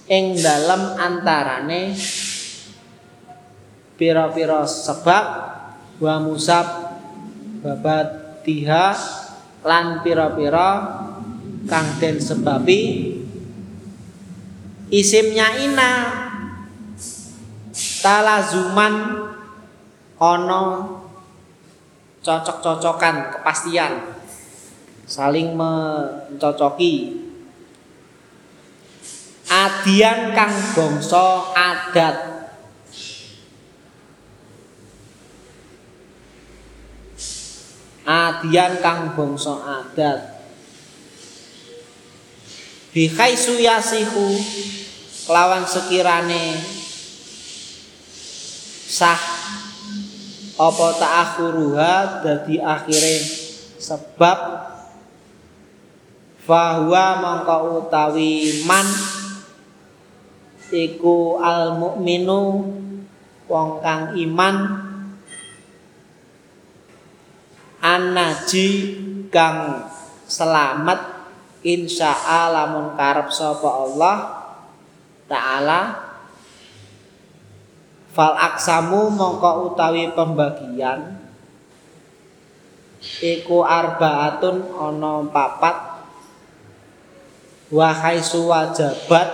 ing 0.10 0.38
dalem 0.38 0.98
antarane 0.98 1.98
pira-pira 3.98 4.66
sebab 4.68 5.26
wa 5.98 6.16
musab 6.22 6.66
babat 7.64 8.42
tiha 8.46 8.94
lan 9.64 10.04
pira-pira 10.04 10.70
kang 11.68 11.88
den 12.00 12.20
sebabi 12.20 13.14
isimnya 14.94 15.58
ina. 15.58 15.94
Talazuman 18.04 18.96
ono 20.22 20.64
cocok-cocokan 22.22 23.16
kepastian. 23.34 23.94
Saling 25.10 25.58
mencocoki. 25.58 27.24
Adian 29.50 30.34
kang 30.34 30.54
bangsa 30.74 31.54
adat 31.54 32.33
adian 38.04 38.80
kang 38.84 39.16
bangsa 39.16 39.56
adat. 39.84 40.20
Bihai 42.94 43.34
suyasihu 43.34 44.38
kelawan 45.26 45.66
sekirane 45.66 46.62
sah 48.94 49.18
apa 50.54 50.88
ta'akhuruha 51.02 52.22
dadi 52.22 52.62
akhire 52.62 53.18
sebab 53.82 54.40
bahwa 56.46 57.06
mongko 57.18 57.58
utawi 57.82 58.62
man 58.70 58.86
iku 60.70 61.42
al 61.42 61.82
mukminu 61.82 62.70
wong 63.50 63.70
kang 63.82 64.14
iman 64.14 64.56
anaji 67.84 68.96
kang 69.28 69.92
selamat 70.24 71.28
insya 71.68 72.16
lamun 72.48 72.96
karep 72.96 73.28
sapa 73.28 73.68
Allah 73.68 74.18
taala. 75.28 75.82
Fal 78.14 78.38
aksamu 78.38 79.10
mongko 79.10 79.74
utawi 79.74 80.14
pembagian. 80.16 81.18
Iku 83.20 83.68
arbaatun 83.68 84.70
ana 84.80 85.28
papat. 85.28 85.78
Wa 87.74 87.90
khaisu 87.90 88.48
wajabat 88.48 89.28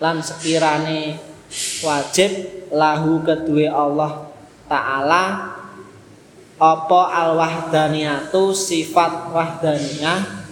lan 0.00 0.24
sekirane 0.24 1.20
wajib 1.84 2.32
lahu 2.72 3.20
kedue 3.20 3.68
Allah 3.68 4.32
taala 4.64 5.59
apa 6.60 7.00
al 7.08 7.40
wahdaniyatu 7.40 8.52
sifat 8.52 9.32
wahdaniyah? 9.32 10.44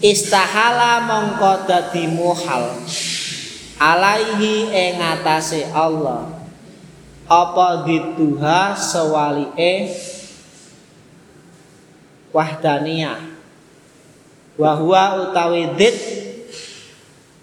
Istahala 0.00 1.04
mongko 1.04 1.68
dadi 1.68 2.08
muhal. 2.08 2.80
Alaihi 3.76 4.72
ing 4.72 5.04
Allah. 5.76 6.32
Apa 7.28 7.84
dituha 7.84 8.72
sewalike? 8.72 9.92
Wahdaniyah. 12.32 13.20
Wa 14.56 14.80
huwa 14.80 15.28
utawi 15.28 15.76
dzit 15.76 15.98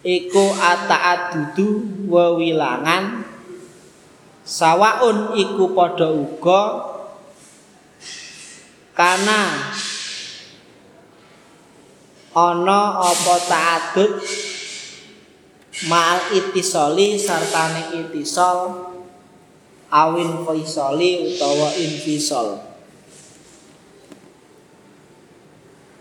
iku 0.02 0.58
ata'addudu 0.58 2.10
wewilangan. 2.10 3.30
Sawaun 4.42 5.38
iku 5.38 5.74
padha 5.74 6.10
uga 6.10 6.95
kana. 8.96 9.76
Ana 12.36 13.00
apa 13.00 13.36
ta'addud 13.48 14.14
ma'al 15.88 16.32
itisoli 16.32 17.20
sartane 17.20 17.96
itisol 18.00 18.92
awin 19.92 20.48
faisoli 20.48 21.36
utawa 21.36 21.76
infisol 21.76 22.60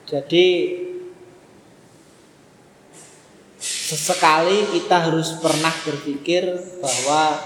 jadi 0.07 0.47
sesekali 3.59 4.79
kita 4.79 5.11
harus 5.11 5.35
pernah 5.43 5.75
berpikir 5.83 6.55
bahwa 6.79 7.43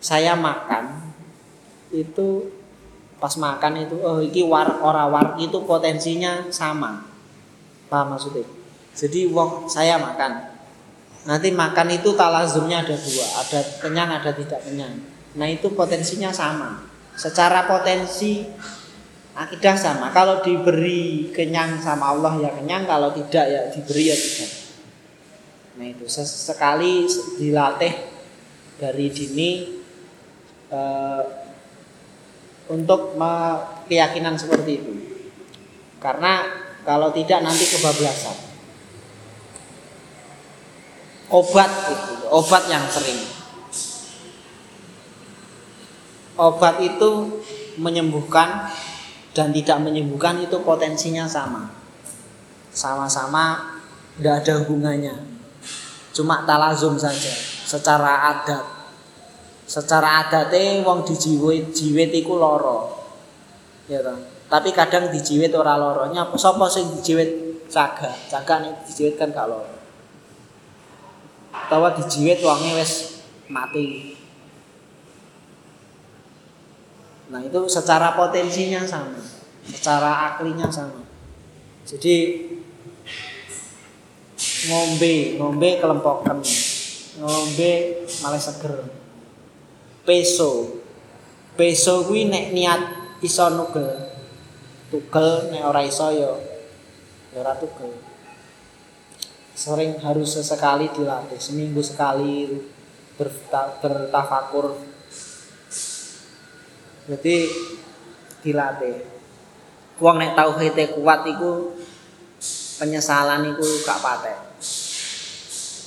saya 0.00 0.36
makan 0.36 1.12
itu 1.92 2.52
pas 3.26 3.34
makan 3.42 3.82
itu 3.82 3.98
oh 4.06 4.22
iki 4.22 4.46
war 4.46 4.78
ora 4.86 5.10
war 5.10 5.34
itu 5.42 5.58
potensinya 5.66 6.46
sama. 6.54 7.02
Paham 7.90 8.14
maksudnya? 8.14 8.46
Jadi 8.94 9.26
wong 9.34 9.66
saya 9.66 9.98
makan. 9.98 10.54
Nanti 11.26 11.50
makan 11.50 11.90
itu 11.90 12.14
talazumnya 12.14 12.86
ada 12.86 12.94
dua 12.94 13.26
ada 13.42 13.60
kenyang 13.82 14.10
ada 14.14 14.30
tidak 14.30 14.62
kenyang. 14.62 14.94
Nah 15.34 15.50
itu 15.50 15.74
potensinya 15.74 16.30
sama. 16.30 16.86
Secara 17.18 17.66
potensi 17.66 18.46
akidah 19.34 19.74
sama. 19.74 20.14
Kalau 20.14 20.38
diberi 20.46 21.34
kenyang 21.34 21.82
sama 21.82 22.14
Allah 22.14 22.38
ya 22.38 22.54
kenyang. 22.54 22.86
Kalau 22.86 23.10
tidak 23.10 23.42
ya 23.50 23.60
diberi 23.74 24.06
ya 24.06 24.14
tidak. 24.14 24.50
Nah 25.82 25.86
itu 25.90 26.06
sesekali 26.06 27.10
dilatih 27.42 27.90
dari 28.78 29.10
dini 29.10 29.50
uh, 30.70 31.45
untuk 32.70 33.14
keyakinan 33.86 34.34
seperti 34.34 34.72
itu. 34.82 34.92
Karena 36.02 36.44
kalau 36.86 37.10
tidak 37.10 37.42
nanti 37.42 37.64
kebablasan. 37.66 38.36
Obat 41.26 41.70
itu, 41.90 42.14
obat 42.30 42.62
yang 42.70 42.86
sering. 42.86 43.18
Obat 46.38 46.78
itu 46.78 47.42
menyembuhkan 47.80 48.70
dan 49.34 49.50
tidak 49.50 49.82
menyembuhkan 49.82 50.38
itu 50.38 50.62
potensinya 50.62 51.26
sama. 51.26 51.74
Sama-sama 52.70 53.76
tidak 54.16 54.44
ada 54.44 54.52
hubungannya 54.62 55.36
cuma 56.16 56.48
talazum 56.48 56.96
saja 56.96 57.28
secara 57.68 58.32
adat 58.32 58.64
secara 59.66 60.24
adatnya 60.24 60.86
wong 60.86 61.02
dijiwit 61.02 61.74
jiwit 61.74 62.14
iku 62.14 62.38
loro 62.38 62.96
Ya 63.86 64.02
toh. 64.02 64.18
Tapi 64.46 64.70
kadang 64.74 65.10
dijiwit 65.10 65.54
ora 65.54 65.78
lara. 65.78 66.10
Nyapa 66.10 66.34
sapa 66.38 66.66
sing 66.70 66.86
dijiwit 66.98 67.62
caga? 67.70 68.10
Caga 68.30 68.62
nek 68.62 68.86
dijiwit 68.90 69.18
kan 69.18 69.30
gak 69.30 69.46
lara. 69.46 69.74
Tawa 71.70 71.94
dijiwit 71.94 72.42
wonge 72.42 72.78
wis 72.78 73.22
mati. 73.50 74.14
Nah, 77.26 77.42
itu 77.42 77.66
secara 77.66 78.14
potensinya 78.14 78.86
sama, 78.86 79.18
secara 79.66 80.30
aklinya 80.30 80.70
sama. 80.70 81.02
Jadi 81.82 82.46
ngombe, 84.70 85.34
ngombe 85.34 85.70
kelempokan. 85.82 86.38
Ngombe 87.18 87.70
malah 88.22 88.38
seger. 88.38 89.05
Peso. 90.06 90.78
Peso 91.58 92.06
kuwi 92.06 92.30
nek 92.30 92.54
niat 92.54 92.82
iso 93.26 93.50
nugel. 93.50 93.90
Tugel 94.86 95.50
nek 95.50 95.66
ora 95.66 95.82
iso 95.82 96.14
ya 96.14 96.30
ora 97.34 97.58
tugel. 97.58 97.90
Sering 99.56 99.98
harus 99.98 100.38
sesekali 100.38 100.86
dilatih, 100.94 101.40
seminggu 101.42 101.82
sekali 101.82 102.46
bertafakur. 103.82 104.78
Jadi 107.10 107.36
dilatih. 108.46 108.96
Wong 109.98 110.16
nek 110.22 110.36
tauhide 110.38 110.92
kuat 110.94 111.26
iku 111.26 111.72
penyesalan 112.78 113.56
iku 113.56 113.64
gak 113.82 113.98
patek. 114.04 114.38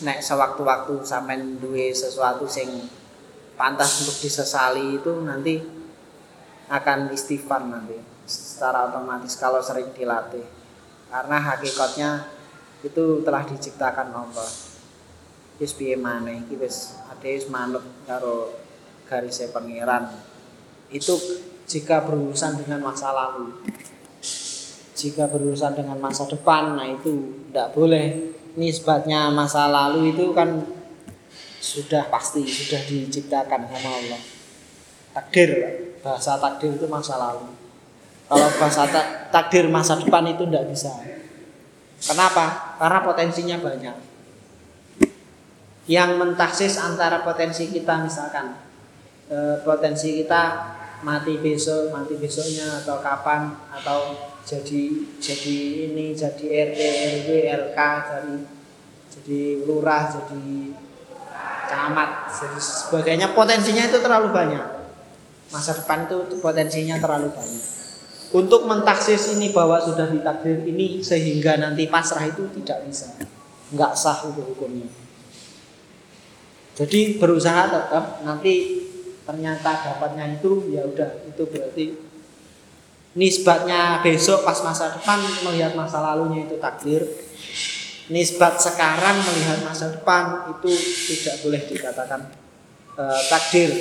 Nek 0.04 0.18
sewaktu-waktu 0.20 1.06
sampean 1.06 1.62
duwe 1.62 1.94
sesuatu 1.94 2.50
sing 2.50 2.99
pantas 3.60 4.08
untuk 4.08 4.16
disesali 4.24 4.96
itu 4.96 5.12
nanti 5.28 5.60
akan 6.72 7.12
istighfar 7.12 7.68
nanti 7.68 8.00
secara 8.24 8.88
otomatis 8.88 9.36
kalau 9.36 9.60
sering 9.60 9.92
dilatih. 9.92 10.48
Karena 11.12 11.38
hakikatnya 11.44 12.10
itu 12.88 13.20
telah 13.28 13.44
diciptakan 13.44 14.16
Allah. 14.16 14.48
Wis 15.60 15.76
piye 15.76 16.00
maneh 16.00 16.48
iki 16.48 16.56
wis 16.56 16.96
wis 17.20 17.52
manut 17.52 17.84
karo 18.08 18.56
garise 19.12 19.52
pangeran. 19.52 20.08
Itu 20.88 21.20
jika 21.68 22.08
berurusan 22.08 22.64
dengan 22.64 22.80
masa 22.80 23.12
lalu 23.12 23.60
jika 25.00 25.32
berurusan 25.32 25.80
dengan 25.80 25.96
masa 25.96 26.28
depan 26.28 26.76
nah 26.76 26.88
itu 26.88 27.44
tidak 27.50 27.76
boleh. 27.76 28.36
Nisbatnya 28.60 29.32
masa 29.32 29.72
lalu 29.72 30.12
itu 30.12 30.36
kan 30.36 30.79
sudah 31.60 32.08
pasti 32.08 32.48
sudah 32.48 32.82
diciptakan 32.88 33.68
sama 33.68 33.90
Allah. 34.00 34.22
Takdir 35.16 35.50
bahasa 36.00 36.40
takdir 36.40 36.76
itu 36.80 36.88
masa 36.88 37.20
lalu. 37.20 37.52
Kalau 38.30 38.50
bahasa 38.62 38.84
takdir 39.30 39.68
masa 39.68 40.00
depan 40.00 40.24
itu 40.32 40.48
tidak 40.48 40.72
bisa. 40.72 40.92
Kenapa? 42.00 42.78
Karena 42.80 43.00
potensinya 43.04 43.58
banyak. 43.60 43.98
Yang 45.90 46.12
mentaksis 46.22 46.80
antara 46.80 47.26
potensi 47.26 47.68
kita 47.68 48.06
misalkan 48.06 48.56
e, 49.28 49.60
potensi 49.66 50.22
kita 50.24 50.78
mati 51.02 51.40
besok 51.40 51.96
mati 51.96 52.14
besoknya 52.20 52.84
atau 52.84 53.00
kapan 53.00 53.56
atau 53.72 54.14
jadi 54.44 54.82
jadi 55.18 55.58
ini 55.90 56.12
jadi 56.12 56.46
RT 56.70 56.80
RW 56.84 57.30
RK 57.72 57.80
jadi 57.80 58.36
jadi 59.10 59.40
lurah 59.64 60.12
jadi 60.12 60.76
camat 61.70 62.30
sebagainya. 62.58 63.32
Potensinya 63.38 63.86
itu 63.86 63.98
terlalu 64.02 64.34
banyak. 64.34 64.66
Masa 65.50 65.78
depan 65.78 66.06
itu 66.06 66.42
potensinya 66.42 66.98
terlalu 66.98 67.34
banyak. 67.34 67.64
Untuk 68.30 68.70
mentaksis 68.70 69.34
ini 69.34 69.50
bahwa 69.50 69.82
sudah 69.82 70.06
ditakdir 70.06 70.62
ini 70.62 71.02
sehingga 71.02 71.58
nanti 71.58 71.90
pasrah 71.90 72.30
itu 72.30 72.46
tidak 72.62 72.86
bisa. 72.86 73.10
Nggak 73.74 73.94
sah 73.98 74.22
itu 74.30 74.42
hukumnya. 74.54 74.86
Jadi 76.78 77.18
berusaha 77.18 77.68
tetap 77.68 78.22
nanti 78.22 78.86
ternyata 79.26 79.94
dapatnya 79.94 80.40
itu 80.42 80.74
ya 80.74 80.86
udah 80.86 81.10
itu 81.28 81.44
berarti 81.46 81.86
nisbatnya 83.14 84.02
besok 84.02 84.42
pas 84.42 84.58
masa 84.66 84.94
depan 84.94 85.22
melihat 85.46 85.78
masa 85.78 86.02
lalunya 86.02 86.50
itu 86.50 86.58
takdir 86.58 87.04
nisbat 88.10 88.58
sekarang 88.58 89.22
melihat 89.22 89.62
masa 89.62 89.94
depan 89.94 90.50
itu 90.58 90.74
tidak 91.14 91.36
boleh 91.46 91.62
dikatakan 91.70 92.22
e, 92.98 93.04
takdir 93.30 93.72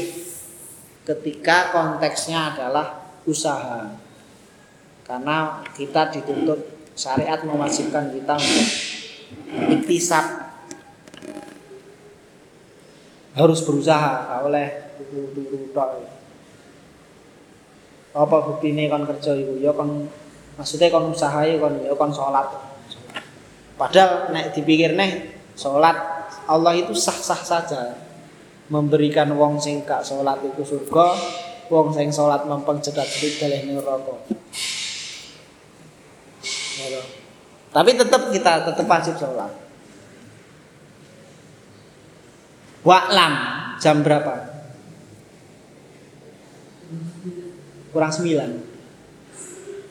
ketika 1.09 1.73
konteksnya 1.73 2.53
adalah 2.53 3.17
usaha. 3.25 3.89
Karena 5.09 5.65
kita 5.73 6.13
dituntut 6.13 6.93
syariat 6.93 7.41
mewajibkan 7.41 8.13
kita 8.13 8.37
untuk 8.37 8.69
iktisab. 9.73 10.53
Harus 13.33 13.65
berusaha 13.65 14.45
oleh 14.45 14.93
dulu 15.09 15.73
apa 18.19 18.37
bukti 18.43 18.75
ini 18.75 18.91
kan 18.91 19.07
kerja 19.07 19.31
ibu 19.39 19.63
ya 19.63 19.71
maksudnya 20.59 20.91
kan 20.91 21.07
usaha 21.07 21.39
ya 21.47 21.55
kan 21.63 21.79
ya 21.79 21.95
sholat 21.95 22.68
Padahal 23.79 24.35
nek 24.35 24.59
dipikir 24.59 24.99
nih 24.99 25.31
sholat 25.55 25.95
Allah 26.51 26.75
itu 26.75 26.91
sah-sah 26.99 27.39
saja 27.47 27.95
memberikan 28.69 29.31
wong 29.39 29.63
sing 29.63 29.87
gak 29.87 30.03
sholat 30.03 30.43
itu 30.43 30.61
surga, 30.67 31.07
wong 31.71 31.95
sing 31.95 32.11
sholat 32.11 32.43
mempeng 32.45 32.83
cedak-cedik 32.83 33.39
dalih 33.39 33.63
neraka. 33.71 34.19
Tapi 37.69 37.91
tetap 37.95 38.35
kita 38.35 38.67
tetap 38.67 38.87
wajib 38.91 39.15
sholat. 39.15 39.53
Waklam 42.83 43.33
jam 43.79 44.03
berapa? 44.03 44.35
Kurang 47.95 48.13
sembilan. 48.13 48.51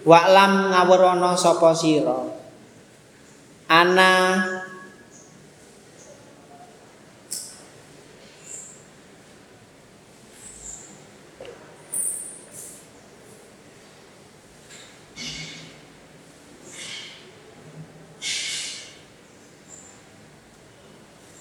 Waklam 0.03 0.51
ngawurono 0.75 1.31
sopo 1.39 1.71
siro 1.71 2.36
ana 3.67 4.11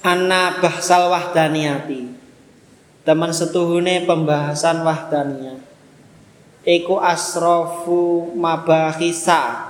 Ana 0.07 0.63
bahsal 0.63 1.11
wahdaniyati. 1.11 2.15
Teman 3.03 3.35
setuhune 3.35 4.07
pembahasan 4.07 4.87
wahdaniyah. 4.87 5.59
Iku 6.63 7.03
asrofu 7.03 8.31
mabahisa. 8.39 9.67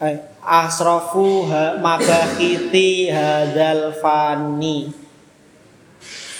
Eh, 0.00 0.29
asrafu 0.40 1.48
mabakiti 1.80 3.12
hadzal 3.12 3.92
fani 3.96 4.88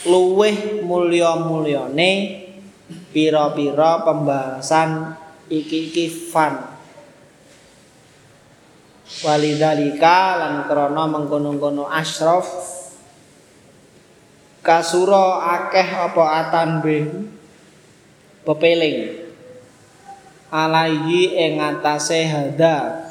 luweh 0.08 0.80
mulya-mulyane 0.80 2.12
pira-pira 3.12 4.00
pembahasan 4.02 5.14
iki-iki 5.52 6.08
fan 6.08 6.56
walidalika 9.20 10.40
lan 10.40 10.54
krana 10.64 11.04
mengkono-kono 11.04 11.84
asraf 11.90 12.46
kasura 14.60 15.50
akeh 15.60 15.88
apa 15.88 16.24
atan 16.46 16.70
be 16.84 16.98
pepeling. 18.44 19.28
Alaihi 20.50 21.38
ing 21.38 21.62
atase 21.62 22.26
hadza 22.26 23.09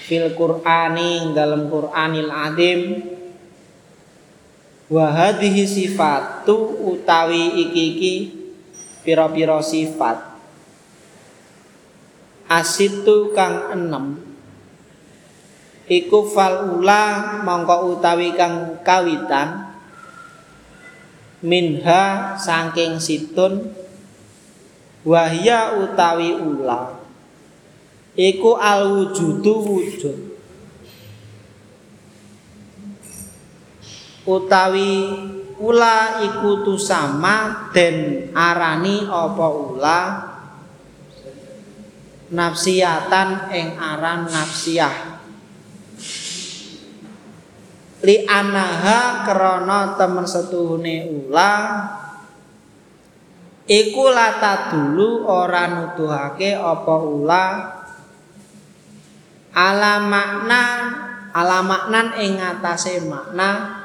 fil 0.00 0.32
Qur'ani 0.32 1.36
dalam 1.36 1.68
Qur'anil 1.68 2.32
Azim 2.32 2.80
wa 4.90 5.06
hadhihi 5.12 5.68
sifatu 5.68 6.88
utawi 6.88 7.68
iki-iki 7.68 8.14
pira-pira 9.04 9.60
sifat. 9.60 10.32
Asitu 12.50 13.30
kang 13.30 13.70
enam 13.70 14.18
iku 15.86 16.26
fal 16.26 16.74
ula 16.74 17.38
mongko 17.46 17.94
utawi 17.94 18.34
kang 18.34 18.82
kawitan. 18.82 19.70
Minha 21.40 22.36
saking 22.36 23.00
situn. 23.00 23.72
Wahya 25.00 25.80
utawi 25.80 26.36
ula 26.36 26.99
iku 28.18 28.58
al 28.58 28.80
wujudu 28.90 29.54
wujud. 29.62 30.18
Utawi 34.26 34.94
ula 35.58 36.22
iku 36.22 36.62
tu 36.62 36.74
sama 36.78 37.68
den 37.74 38.30
arani 38.34 39.06
apa 39.06 39.46
ula? 39.50 40.00
Nafsiyatan 42.30 43.50
ing 43.50 43.74
aran 43.74 44.30
nafsiyah. 44.30 45.18
Li 48.00 48.24
anaha 48.24 49.26
krana 49.26 49.98
temen 49.98 50.24
setuhune 50.24 51.10
ula 51.10 51.52
iku 53.66 54.08
lata 54.08 54.72
dulu 54.72 55.26
ora 55.28 55.68
nuduhake 55.68 56.56
apa 56.56 56.94
ula 56.96 57.44
ala 59.54 59.98
makna 60.02 60.62
ala 61.30 61.62
maknan 61.62 62.14
ing 62.18 62.38
ngatasé 62.38 63.06
makna 63.06 63.80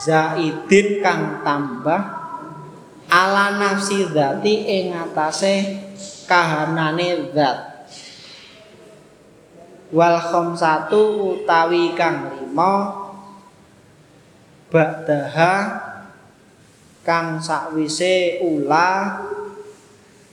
zaidin 0.00 1.00
kang 1.04 1.40
tambah 1.44 2.02
ala 3.08 3.56
nafsi 3.56 4.04
dzati 4.08 4.54
ing 4.68 4.84
ngatasé 4.92 5.54
kahanane 6.28 7.32
zat. 7.32 7.58
Wal 9.88 10.20
khamsatu 10.20 11.32
utawi 11.32 11.96
kang 11.96 12.36
lima 12.36 12.92
ba'daha 14.68 15.54
kang 17.00 17.40
sakwise 17.40 18.44
ula 18.44 19.24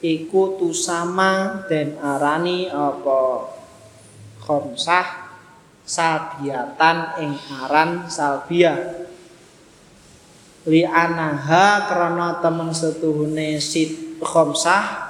iku 0.03 0.59
tusama 0.59 1.63
den 1.71 1.95
arani 2.03 2.67
apa 2.67 3.54
khamsah 4.45 5.25
salbiatan 5.81 6.97
ing 7.25 7.33
aran 7.65 8.05
salbia. 8.05 9.01
Li 10.65 10.81
anaha 10.85 11.89
krana 11.89 12.41
temen 12.41 12.73
setuhune 12.73 13.57
sit 13.57 14.21
khamsah 14.21 15.05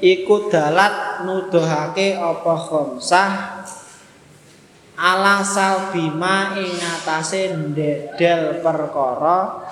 iku 0.00 0.48
dalat 0.48 1.22
nuduhake 1.28 2.16
apa 2.16 2.54
khamsah 2.56 3.32
ala 5.00 5.40
salbima 5.44 6.56
ing 6.60 6.76
atase 6.76 7.52
ndedel 7.56 8.64
perkara 8.64 9.68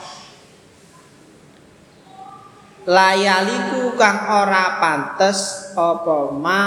layaliku 2.89 3.93
kang 4.01 4.25
ora 4.33 4.81
pantes 4.81 5.68
apa? 5.79 6.35
Ma 6.35 6.63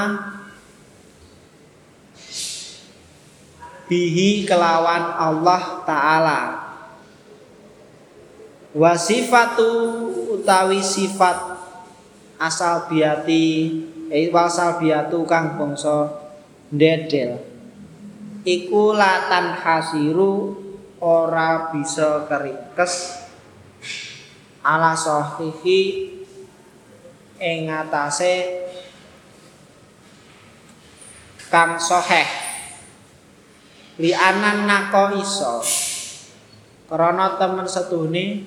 bihi 3.91 4.47
kelawan 4.47 5.19
Allah 5.19 5.83
taala. 5.83 6.41
Wasifatu 8.71 9.67
utawi 10.39 10.79
sifat 10.79 11.59
asal 12.39 12.87
biati 12.87 13.83
eh 14.07 14.31
wasal 14.31 14.79
biatu 14.79 15.27
kang 15.27 15.59
bangsa 15.59 16.07
ndedel. 16.71 17.43
Iku 18.47 18.95
latan 18.95 19.59
hasiru 19.59 20.55
ora 21.03 21.69
bisa 21.75 22.25
keringkes 22.31 23.19
ala 24.63 24.95
sahihi 24.95 25.81
ing 27.41 27.67
atase 27.67 28.60
kang 31.51 31.75
sahih 31.75 32.25
li 33.99 34.15
anan 34.15 34.63
nako 34.63 35.19
iso. 35.19 35.59
Krana 36.87 37.35
temen 37.39 37.67
setune 37.67 38.43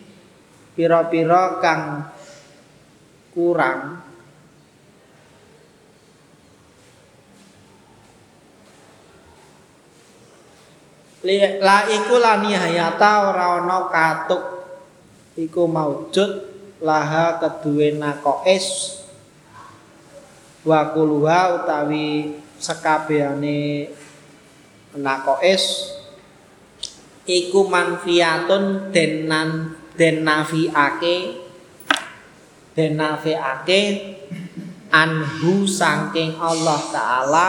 pira-pira 0.73 1.61
kang 1.61 2.13
kurang 3.33 4.05
la 11.65 11.89
iku 11.89 12.21
la 12.21 12.37
nihayata 12.41 13.33
ora 13.33 13.65
ana 13.65 13.89
katuk. 13.89 14.45
Iku 15.35 15.67
maujud 15.67 16.31
laha 16.85 17.43
keduwe 17.43 17.97
naqais 17.97 19.01
wa 20.63 20.95
kulwa 20.95 21.59
utawi 21.59 22.44
sekabehane 22.65 23.93
naqais 24.97 25.93
iku 27.29 27.69
manfiatun 27.69 28.89
denan 28.89 29.77
den 30.01 30.25
nafiake 30.25 31.45
den 32.73 32.97
nafiake 32.97 33.83
anhu 34.95 35.67
saking 35.67 36.39
Allah 36.39 36.81
taala. 36.95 37.49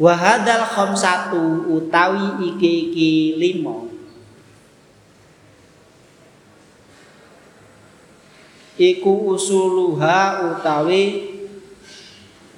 Wa 0.00 0.16
hadzal 0.16 0.64
khamsatu 0.64 1.70
utawi 1.70 2.50
iki 2.50 2.72
iki 2.88 3.12
lima. 3.36 3.84
Iku 8.80 9.36
usuluha 9.36 10.48
utawi 10.56 11.29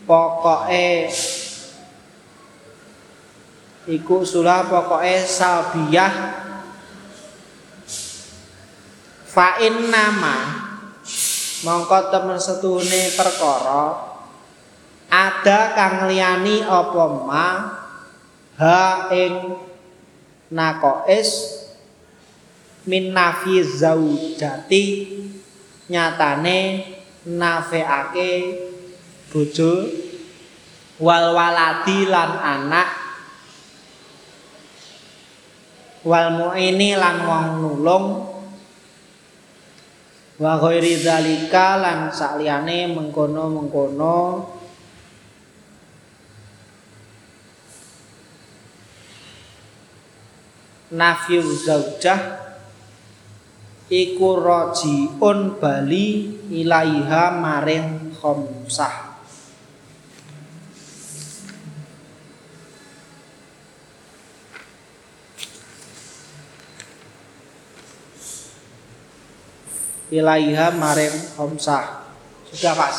pokoke 0.06 1.10
iku 3.88 4.22
usulah 4.22 4.66
pokoke 4.66 5.16
salbiyah. 5.26 6.14
Fa 9.32 9.56
nama 9.64 10.36
mongko 11.64 12.12
temen 12.12 12.36
setune 12.36 13.16
perkara 13.16 14.12
ada 15.08 15.60
kang 15.72 16.04
liyani 16.08 16.60
apa 16.64 17.04
ma? 17.24 17.48
Ha 18.60 19.08
ing 19.08 19.56
naqais 20.52 21.62
min 22.84 23.16
nafi 23.16 23.64
zaujati 23.64 24.84
nyatane 25.88 26.58
nafeake 27.24 28.32
bojo 29.32 29.88
wal 31.00 31.32
waladi 31.32 32.04
lan 32.04 32.36
anak 32.36 32.88
wal 36.04 36.28
muini 36.36 36.92
lan 36.92 37.16
wong 37.24 37.46
nulung 37.64 38.06
wa 40.36 40.52
ghairi 40.60 41.00
zalika 41.00 41.80
lan 41.80 42.12
sakliyane 42.12 42.92
mengkono-mengkono 42.92 44.20
nafyu 50.92 51.40
zaujah 51.40 52.20
iku 53.88 54.28
rajiun 54.36 55.56
bali 55.56 56.36
ilaiha 56.52 57.32
maring 57.38 58.12
khamsah 58.18 59.11
ilaiha 70.12 70.76
maring 70.76 71.16
khamsah 71.34 72.04
sudah 72.52 72.76
pas. 72.76 72.96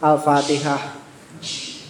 Al-fatihah 0.00 0.99